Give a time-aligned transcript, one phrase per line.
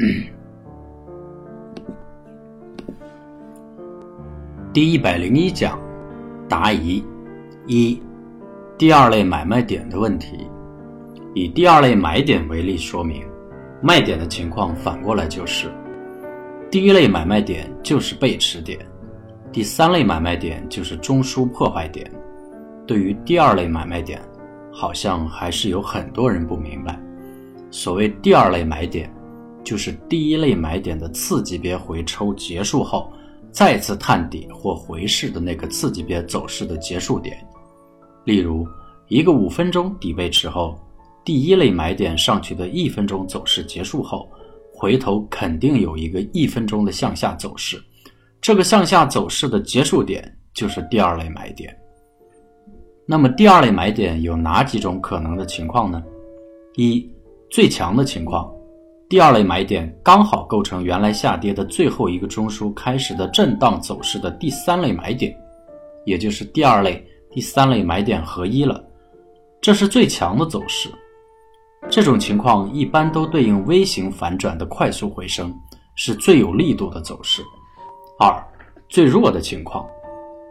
[4.72, 5.78] 第一百零一讲，
[6.48, 7.04] 答疑
[7.66, 8.00] 一，
[8.78, 10.48] 第二类买卖点的问题。
[11.34, 13.22] 以第二类买点为例说明，
[13.82, 15.70] 卖点的情况反过来就是：
[16.70, 18.78] 第一类买卖点就是背驰点，
[19.52, 22.10] 第三类买卖点就是中枢破坏点。
[22.86, 24.18] 对于第二类买卖点，
[24.72, 26.98] 好像还是有很多人不明白。
[27.70, 29.12] 所谓第二类买点，
[29.64, 33.12] 就是第一类买点的次级别回抽结束后。
[33.52, 37.36] 再次探底或回试的那个次级别走势的结束点，
[38.24, 38.64] 例如
[39.08, 40.78] 一个五分钟底背驰后，
[41.24, 44.28] 第一类买点上去的一分钟走势结束后，
[44.72, 47.76] 回头肯定有一个一分钟的向下走势，
[48.40, 51.76] 这个向下走势的结束点就是第二类买点。
[53.06, 56.00] 那么第二类买点有哪几种可能的情况呢？
[56.76, 57.04] 一
[57.50, 58.48] 最强的情况。
[59.10, 65.36] 第二类买点刚好构成原来下跌的最后一个中枢开始的震荡走势的第三类买点，
[66.06, 68.80] 也就是第二类、第三类买点合一了，
[69.60, 70.88] 这是最强的走势。
[71.88, 75.52] 这种情况一般都对应 V 型反转的快速回升，
[75.96, 77.42] 是最有力度的走势。
[78.16, 78.32] 二
[78.88, 79.84] 最弱的情况，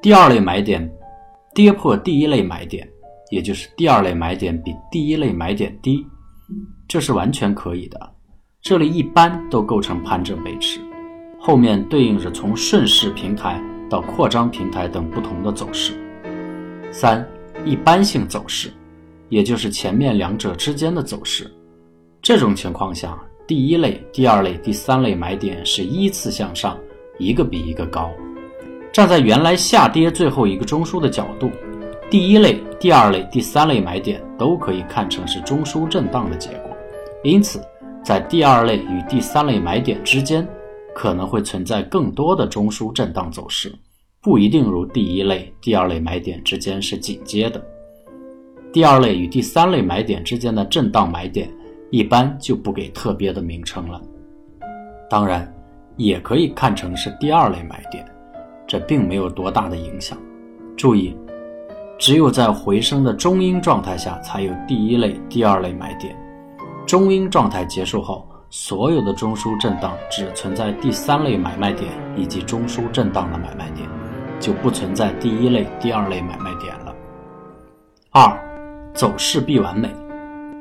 [0.00, 0.90] 第二类买点
[1.54, 2.88] 跌破第一类买点，
[3.30, 6.02] 也就是第二类买点比第一类买点低，
[6.88, 8.15] 这是完全可以的。
[8.68, 10.80] 这里一般都构成盘整背驰，
[11.38, 15.92] 后面对应着从顺势平台到扩张平台等不同的走势。
[16.90, 17.24] 三
[17.64, 18.72] 一般性走势，
[19.28, 21.48] 也就是前面两者之间的走势。
[22.20, 26.76] 这种情况下，第一类、第二类、第三类买点是依次向上，
[27.20, 28.10] 一个比一个高。
[28.92, 31.52] 站在原来下跌最后一个中枢的角度，
[32.10, 36.76] 第一类、第二类、第三类买点都可以看成是中枢震荡的结果，
[37.22, 37.60] 因此。
[38.06, 40.46] 在第二类与第三类买点之间，
[40.94, 43.74] 可能会存在更多的中枢震荡走势，
[44.22, 47.60] 不一定如第一类、第二类买点之间是紧接的。
[48.72, 51.50] 第二类与第三类买点之间的震荡买点，
[51.90, 54.00] 一般就不给特别的名称了。
[55.10, 55.52] 当然，
[55.96, 58.06] 也可以看成是第二类买点，
[58.68, 60.16] 这并没有多大的影响。
[60.76, 61.12] 注意，
[61.98, 66.16] 只有在回升的中阴状态下，才有第一类、第二类买点。
[66.86, 73.88] 中阴状态结束后，所有的中枢震荡只存在第三类买卖点以及中枢震荡的买卖点，
[74.38, 76.94] 就不存在第一类、第二类买卖点了。
[78.10, 78.32] 二，
[78.94, 79.92] 走势必完美，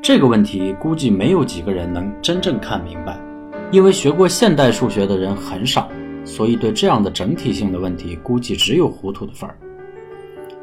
[0.01, 3.19] 这个问题估计没有几个人能真正看明白，
[3.71, 5.87] 因为学过现代数学的人很少，
[6.25, 9.55] 所以对这样的整体性的问题，估计只有糊涂的份儿。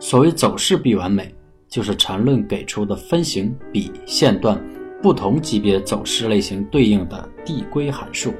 [0.00, 1.33] 所谓走势必完美，
[1.69, 4.61] 就是缠论给出的分形比线段。
[5.02, 8.32] 不同级别走势类型对应的递归函数，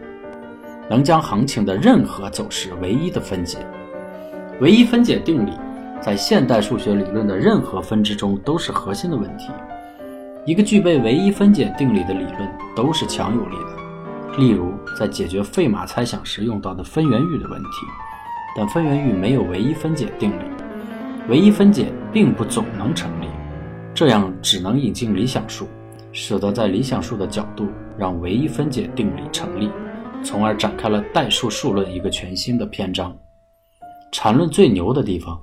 [0.88, 3.58] 能将行情的任何走势唯一的分解。
[4.60, 5.50] 唯一分解定理
[6.00, 9.48] 在现代数学理论的任何分支中都是核心的问题。
[10.46, 14.38] 一个具备唯一分解定理的理论都是强有力的。
[14.38, 17.68] 例如，在解决费马猜想时用到的分圆域的问题，
[18.56, 20.44] 但分圆域没有唯一分解定理，
[21.28, 23.26] 唯一分解并不总能成立，
[23.92, 25.68] 这样只能引进理想数。
[26.12, 27.66] 使得在理想数的角度
[27.98, 29.70] 让唯一分解定理成立，
[30.22, 33.16] 从而展开了代数数论一个全新的篇章。
[34.12, 35.40] 缠论最牛的地方，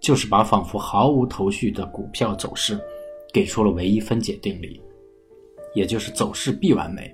[0.00, 2.78] 就是把仿佛毫无头绪的股票走势，
[3.32, 4.80] 给出了唯一分解定理，
[5.74, 7.12] 也就是走势必完美。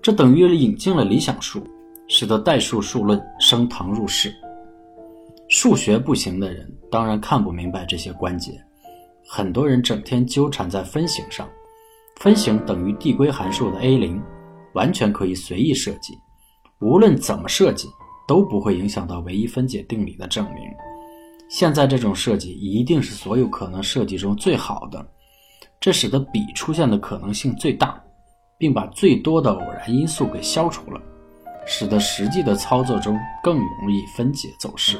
[0.00, 1.62] 这等于引进了理想数，
[2.08, 4.34] 使得代数数论升堂入室。
[5.50, 8.52] 数学不行的人当然看不明白这些关节，
[9.26, 11.46] 很多人整天纠缠在分形上。
[12.16, 14.22] 分形等于递归函数的 a 零，
[14.72, 16.16] 完全可以随意设计，
[16.80, 17.88] 无论怎么设计
[18.26, 20.64] 都不会影响到唯一分解定理的证明。
[21.48, 25.06] 现在这种设计一定是所有可能设计中最好的，
[25.78, 28.02] 这使得比出现的可能性最大，
[28.56, 31.00] 并把最多的偶然因素给消除了，
[31.66, 34.98] 使得实际的操作中更容易分解走势。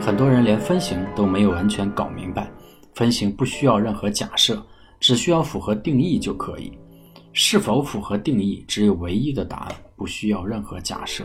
[0.00, 2.50] 很多人连分形都没有完全搞明白，
[2.94, 4.62] 分形不需要任何假设。
[5.00, 6.72] 只需要符合定义就可以，
[7.32, 11.24] 是否符合定义只有唯一的答案，不需要任何假设。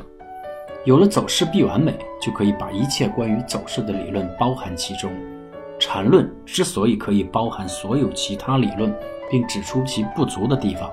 [0.86, 5.12] 有了走势必完美，就可以把一切关于走势的理论包含其中。
[5.80, 8.94] 缠论之所以可以包含所有其他理论，
[9.32, 10.92] 并指出其不足的地方，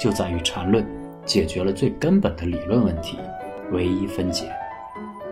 [0.00, 0.86] 就在于缠论
[1.24, 3.18] 解决了最根本的理论问题——
[3.70, 4.50] 唯一分解。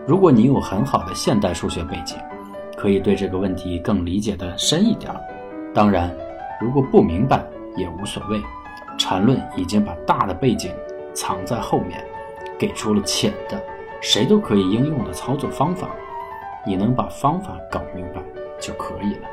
[0.05, 2.17] 如果你有很好的现代数学背景，
[2.77, 5.11] 可以对这个问题更理解的深一点。
[5.73, 6.15] 当然。
[6.59, 7.43] 如果不明白
[7.75, 8.41] 也无所谓，
[8.97, 10.71] 禅论已经把大的背景
[11.13, 12.03] 藏在后面，
[12.57, 13.61] 给出了浅的、
[14.01, 15.89] 谁都可以应用的操作方法。
[16.65, 18.21] 你能把方法搞明白
[18.59, 19.27] 就可以了。